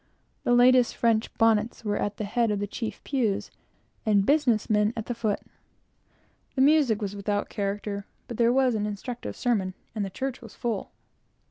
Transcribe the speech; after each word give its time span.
The 0.45 0.53
latest 0.55 0.95
French 0.95 1.31
bonnets 1.37 1.85
were 1.85 1.99
at 1.99 2.17
the 2.17 2.23
head 2.23 2.49
of 2.49 2.57
the 2.57 2.65
chief 2.65 3.03
pews, 3.03 3.51
and 4.03 4.25
business 4.25 4.67
men 4.67 4.93
at 4.97 5.05
the 5.05 5.13
foot. 5.13 5.41
The 6.55 6.61
music 6.61 7.03
was 7.03 7.15
without 7.15 7.49
character, 7.49 8.07
but 8.27 8.37
there 8.37 8.51
was 8.51 8.73
an 8.73 8.87
instructive 8.87 9.35
sermon, 9.35 9.75
and 9.93 10.03
the 10.03 10.09
church 10.09 10.41
was 10.41 10.55
full. 10.55 10.89